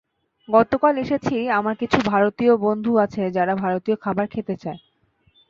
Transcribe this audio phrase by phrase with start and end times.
[0.49, 4.79] গতকাল এসেছি আমার কিছু ভারতীয় বন্ধু আছে যারা ভারতীয় খাবার খেতে চায়।